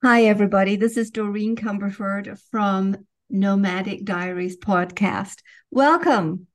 [0.00, 0.76] Hi, everybody.
[0.76, 2.98] This is Doreen Cumberford from
[3.30, 5.40] Nomadic Diaries podcast.
[5.72, 6.46] Welcome.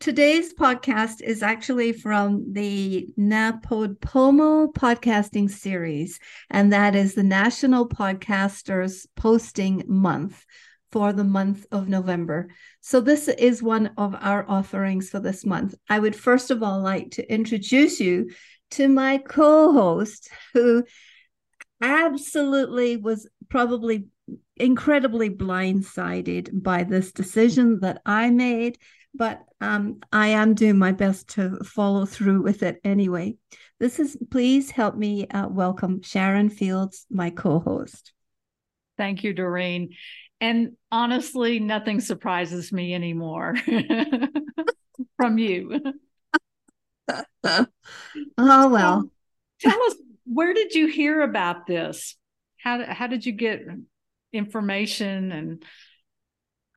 [0.00, 6.20] Today's podcast is actually from the NaPodPoMo podcasting series,
[6.50, 10.44] and that is the National Podcasters Posting Month
[10.90, 12.50] for the month of November.
[12.82, 15.74] So, this is one of our offerings for this month.
[15.88, 18.30] I would first of all like to introduce you
[18.72, 20.84] to my co host, who
[21.82, 24.06] absolutely was probably
[24.56, 28.78] incredibly blindsided by this decision that I made,
[29.12, 33.36] but um, I am doing my best to follow through with it anyway.
[33.80, 38.12] This is, please help me uh, welcome Sharon Fields, my co host.
[38.96, 39.90] Thank you, Doreen.
[40.40, 43.56] And honestly, nothing surprises me anymore
[45.16, 45.80] from you.
[47.44, 47.66] oh,
[48.38, 49.10] well.
[49.60, 52.16] Tell us where did you hear about this?
[52.58, 53.62] How how did you get
[54.32, 55.64] information and?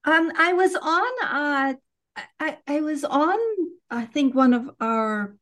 [0.07, 1.11] Um, I was on.
[1.23, 1.73] Uh,
[2.39, 3.37] I I was on.
[3.89, 5.35] I think one of our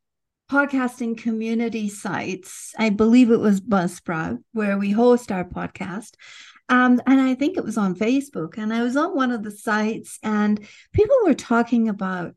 [0.50, 2.74] podcasting community sites.
[2.78, 6.12] I believe it was Buzzsprout, where we host our podcast.
[6.70, 8.58] Um, and I think it was on Facebook.
[8.58, 10.60] And I was on one of the sites, and
[10.94, 12.36] people were talking about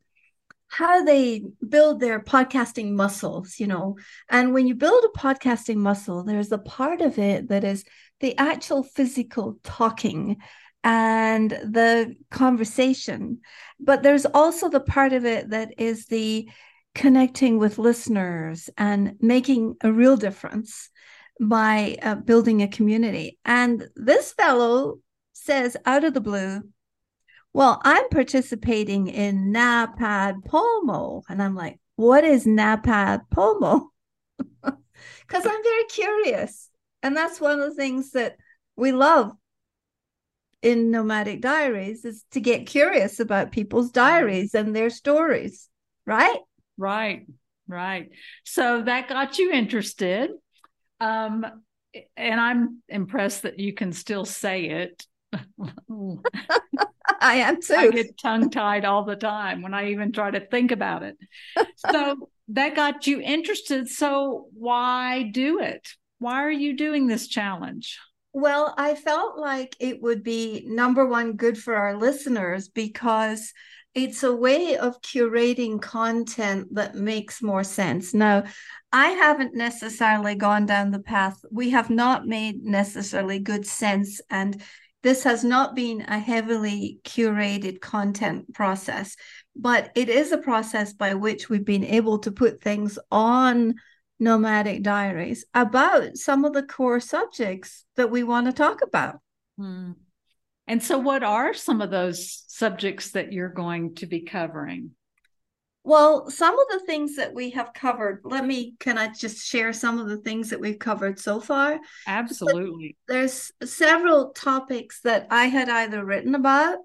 [0.68, 3.96] how they build their podcasting muscles, you know.
[4.28, 7.84] And when you build a podcasting muscle, there's a part of it that is
[8.20, 10.36] the actual physical talking
[10.82, 13.40] and the conversation.
[13.80, 16.48] But there's also the part of it that is the
[16.94, 20.88] connecting with listeners and making a real difference
[21.40, 23.38] by uh, building a community.
[23.44, 24.98] And this fellow
[25.32, 26.62] says out of the blue,
[27.56, 31.22] well, I'm participating in NaPodPoMo.
[31.26, 33.86] And I'm like, what is NAPAD POMO?
[35.26, 36.68] Because I'm very curious.
[37.02, 38.36] And that's one of the things that
[38.76, 39.32] we love
[40.62, 45.68] in Nomadic Diaries is to get curious about people's diaries and their stories,
[46.06, 46.38] right?
[46.76, 47.26] Right,
[47.66, 48.10] right.
[48.44, 50.30] So that got you interested.
[51.00, 51.44] Um,
[52.16, 55.06] and I'm impressed that you can still say it.
[57.26, 57.74] I am too.
[57.74, 61.16] I get tongue tied all the time when I even try to think about it.
[61.76, 63.88] so that got you interested.
[63.88, 65.88] So why do it?
[66.18, 67.98] Why are you doing this challenge?
[68.32, 73.52] Well, I felt like it would be number one good for our listeners because
[73.94, 78.12] it's a way of curating content that makes more sense.
[78.12, 78.44] Now,
[78.92, 84.62] I haven't necessarily gone down the path, we have not made necessarily good sense and
[85.06, 89.16] this has not been a heavily curated content process,
[89.54, 93.76] but it is a process by which we've been able to put things on
[94.18, 99.20] nomadic diaries about some of the core subjects that we want to talk about.
[99.56, 99.92] Hmm.
[100.66, 104.90] And so, what are some of those subjects that you're going to be covering?
[105.86, 109.72] Well, some of the things that we have covered, let me, can I just share
[109.72, 111.78] some of the things that we've covered so far?
[112.08, 112.96] Absolutely.
[113.06, 116.78] There's several topics that I had either written about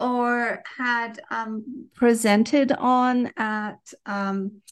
[0.00, 4.62] or had um, presented on at um,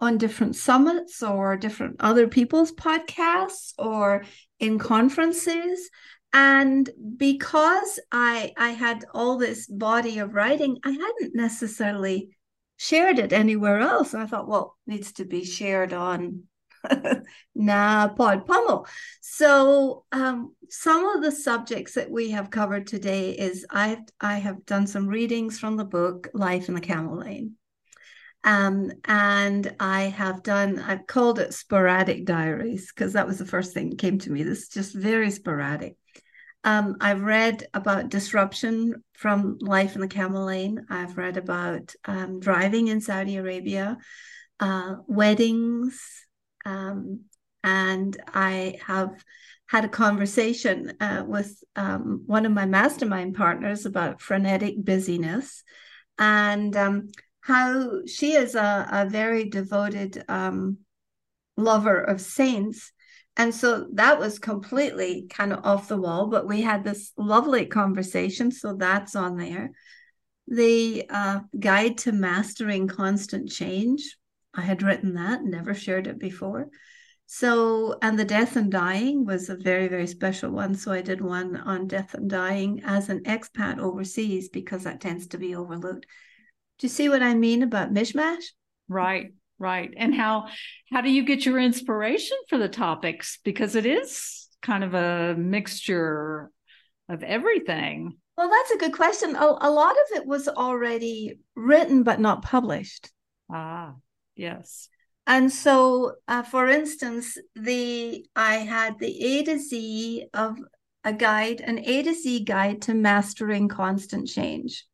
[0.00, 4.24] on different summits or different other people's podcasts or
[4.58, 5.90] in conferences
[6.32, 6.88] and
[7.18, 12.34] because i i had all this body of writing i hadn't necessarily
[12.76, 14.14] shared it anywhere else.
[14.14, 16.44] And I thought, well, needs to be shared on
[17.58, 18.86] NaPodPoMo.
[19.20, 24.66] So um, some of the subjects that we have covered today is I I have
[24.66, 27.56] done some readings from the book Life in the Camel Lane.
[28.44, 33.72] Um, and I have done, I've called it sporadic diaries because that was the first
[33.72, 34.42] thing that came to me.
[34.42, 35.96] This is just very sporadic.
[36.64, 40.86] Um, I've read about disruption from life in the camel lane.
[40.88, 43.98] I've read about um, driving in Saudi Arabia,
[44.60, 46.00] uh, weddings,
[46.64, 47.20] um,
[47.62, 49.22] and I have
[49.66, 55.62] had a conversation uh, with um, one of my mastermind partners about frenetic busyness
[56.18, 57.08] and um,
[57.40, 60.78] how she is a, a very devoted um,
[61.56, 62.92] lover of saints
[63.36, 67.66] and so that was completely kind of off the wall, but we had this lovely
[67.66, 68.52] conversation.
[68.52, 69.72] So that's on there.
[70.46, 74.16] The uh, Guide to Mastering Constant Change.
[74.54, 76.68] I had written that, never shared it before.
[77.26, 80.76] So, and the death and dying was a very, very special one.
[80.76, 85.26] So I did one on death and dying as an expat overseas because that tends
[85.28, 86.06] to be overlooked.
[86.78, 88.44] Do you see what I mean about mishmash?
[88.86, 89.32] Right
[89.64, 90.46] right and how
[90.92, 95.34] how do you get your inspiration for the topics because it is kind of a
[95.36, 96.50] mixture
[97.08, 98.16] of everything.
[98.36, 99.36] Well, that's a good question.
[99.36, 103.10] A, a lot of it was already written but not published.
[103.52, 103.94] Ah,
[104.34, 104.88] yes.
[105.26, 110.58] And so, uh, for instance, the I had the A to Z of
[111.04, 114.84] a guide, an A to Z guide to mastering constant change.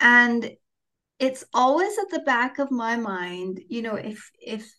[0.00, 0.50] And
[1.18, 4.72] it's always at the back of my mind, you know, if if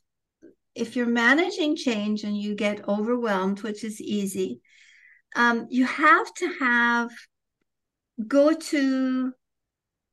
[0.75, 4.61] if you're managing change and you get overwhelmed, which is easy,
[5.35, 7.11] um, you have to have
[8.27, 9.33] go to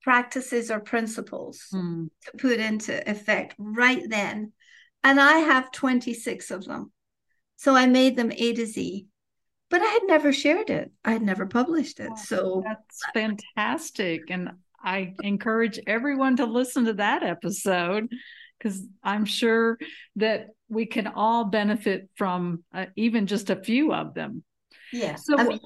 [0.02, 2.08] practices or principles mm.
[2.24, 4.52] to put into effect right then.
[5.02, 6.92] And I have 26 of them.
[7.56, 9.06] So I made them A to Z,
[9.70, 10.92] but I had never shared it.
[11.04, 12.16] I had never published it.
[12.18, 14.30] So that's fantastic.
[14.30, 14.50] And
[14.82, 18.08] I encourage everyone to listen to that episode
[18.58, 19.78] because I'm sure
[20.16, 24.42] that we can all benefit from uh, even just a few of them.
[24.92, 25.16] Yeah.
[25.16, 25.60] So I mean,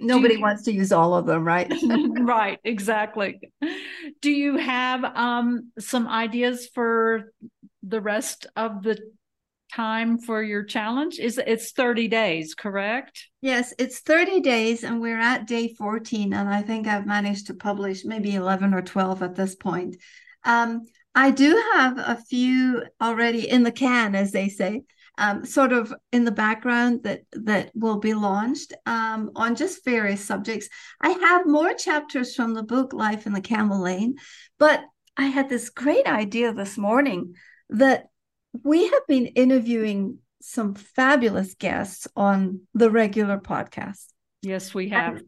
[0.00, 1.72] nobody you, wants to use all of them, right?
[2.20, 3.40] right, exactly.
[4.20, 7.32] Do you have um, some ideas for
[7.82, 8.98] the rest of the
[9.74, 11.18] time for your challenge?
[11.18, 13.28] Is it's 30 days, correct?
[13.40, 17.54] Yes, it's 30 days and we're at day 14 and I think I've managed to
[17.54, 19.96] publish maybe 11 or 12 at this point.
[20.44, 20.82] Um,
[21.14, 24.82] I do have a few already in the can, as they say,
[25.18, 30.24] um, sort of in the background that that will be launched um, on just various
[30.24, 30.68] subjects.
[31.00, 34.16] I have more chapters from the book Life in the Camel Lane,
[34.58, 34.84] but
[35.16, 37.34] I had this great idea this morning
[37.70, 38.06] that
[38.62, 44.06] we have been interviewing some fabulous guests on the regular podcast.
[44.42, 45.16] Yes, we have.
[45.16, 45.24] And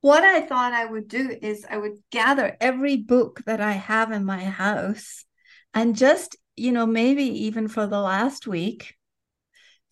[0.00, 4.12] what I thought I would do is I would gather every book that I have
[4.12, 5.24] in my house
[5.74, 8.94] and just, you know, maybe even for the last week,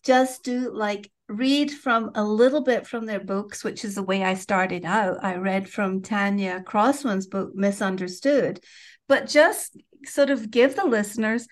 [0.03, 4.23] just do like read from a little bit from their books, which is the way
[4.23, 5.23] I started out.
[5.23, 8.63] I read from Tanya Crossman's book, Misunderstood,
[9.07, 11.47] but just sort of give the listeners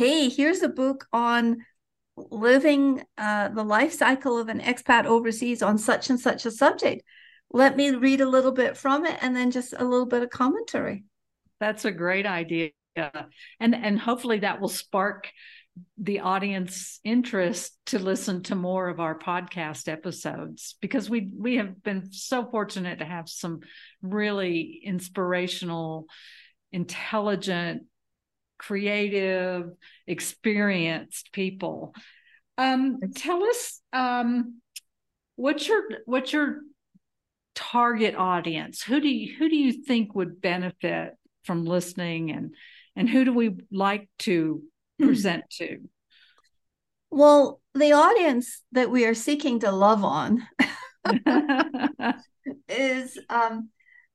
[0.00, 1.58] hey, here's a book on
[2.16, 7.02] living uh, the life cycle of an expat overseas on such and such a subject.
[7.52, 10.30] Let me read a little bit from it and then just a little bit of
[10.30, 11.04] commentary.
[11.58, 12.70] That's a great idea.
[12.96, 15.28] And and hopefully that will spark
[15.98, 21.82] the audience interest to listen to more of our podcast episodes because we we have
[21.82, 23.60] been so fortunate to have some
[24.00, 26.06] really inspirational
[26.72, 27.82] intelligent
[28.60, 29.70] creative,
[30.06, 31.94] experienced people.
[32.58, 34.60] Um, tell us um,
[35.36, 36.60] what's your what's your
[37.54, 38.82] target audience?
[38.82, 41.14] Who do you who do you think would benefit
[41.44, 42.54] from listening, and
[42.94, 44.62] and who do we like to
[45.00, 45.78] present to?
[47.10, 50.46] Well, the audience that we are seeking to love on
[52.68, 53.70] is um,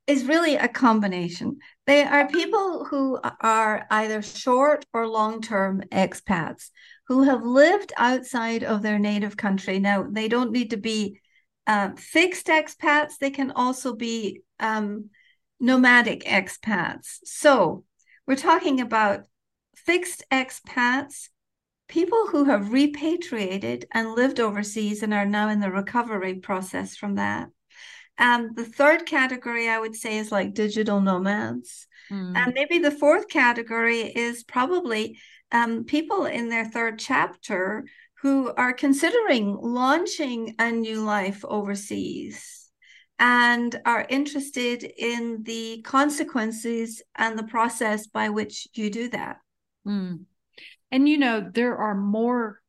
[0.07, 1.57] is really a combination.
[1.87, 6.69] They are people who are either short or long term expats
[7.07, 9.79] who have lived outside of their native country.
[9.79, 11.19] Now, they don't need to be
[11.67, 15.09] uh, fixed expats, they can also be um,
[15.59, 17.17] nomadic expats.
[17.23, 17.83] So,
[18.27, 19.25] we're talking about
[19.75, 21.29] fixed expats,
[21.87, 27.15] people who have repatriated and lived overseas and are now in the recovery process from
[27.15, 27.50] that
[28.17, 31.88] um, the third category I would say is like digital nomads.
[32.12, 32.36] Mm.
[32.36, 35.19] And maybe the fourth category is probably
[35.51, 37.86] um, people in their third chapter
[38.22, 42.72] who are considering launching a new life overseas
[43.19, 49.38] and are interested in the consequences and the process by which you do that.
[49.88, 50.25] Mm.
[50.91, 52.62] And you know, there are more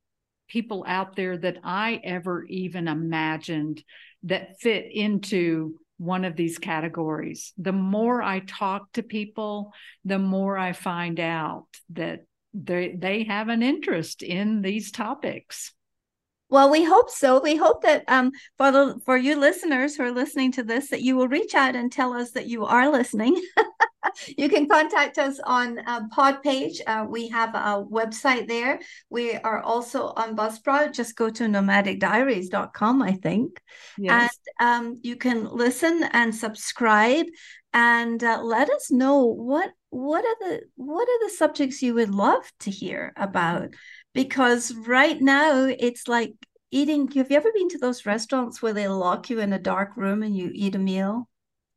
[0.48, 3.82] people out there that I ever even imagined
[4.26, 7.52] that fit into one of these categories.
[7.56, 9.72] The more I talk to people,
[10.04, 15.72] the more I find out that they they have an interest in these topics.
[16.48, 17.40] Well, we hope so.
[17.40, 21.02] We hope that um, for the for you listeners who are listening to this, that
[21.02, 23.40] you will reach out and tell us that you are listening.
[24.36, 26.80] you can contact us on uh, Podpage.
[26.86, 28.80] Uh, we have a website there.
[29.10, 30.92] We are also on Buzzsprout.
[30.92, 33.60] Just go to nomadicdiaries.com, I think.
[33.98, 34.36] Yes.
[34.58, 37.26] And um, you can listen and subscribe
[37.72, 42.14] and uh, let us know what what are the what are the subjects you would
[42.14, 43.68] love to hear about
[44.14, 46.32] because right now it's like
[46.70, 49.96] eating have you ever been to those restaurants where they lock you in a dark
[49.96, 51.28] room and you eat a meal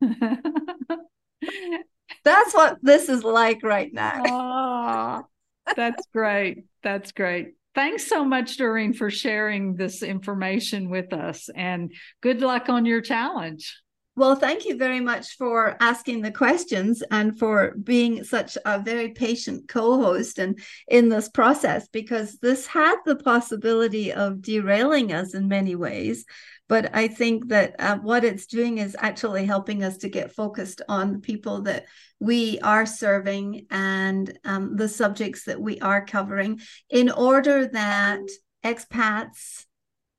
[2.24, 4.22] that's what this is like right now.
[5.70, 6.64] Oh, that's great.
[6.82, 7.54] That's great.
[7.74, 13.00] Thanks so much, Doreen, for sharing this information with us and good luck on your
[13.00, 13.80] challenge.
[14.20, 19.12] Well, thank you very much for asking the questions and for being such a very
[19.12, 25.32] patient co host and in this process, because this had the possibility of derailing us
[25.32, 26.26] in many ways.
[26.68, 30.82] But I think that uh, what it's doing is actually helping us to get focused
[30.86, 31.86] on the people that
[32.18, 36.60] we are serving and um, the subjects that we are covering
[36.90, 38.20] in order that
[38.62, 39.64] expats,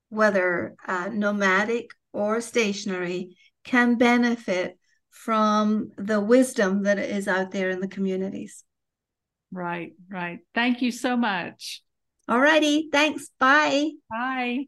[0.10, 4.78] whether uh, nomadic or stationary, can benefit
[5.10, 8.64] from the wisdom that is out there in the communities.
[9.52, 10.40] Right, right.
[10.56, 11.84] Thank you so much.
[12.28, 12.90] All righty.
[12.92, 13.30] Thanks.
[13.40, 13.92] Bye.
[14.10, 14.66] Bye.